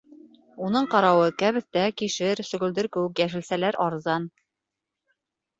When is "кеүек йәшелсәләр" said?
2.97-3.81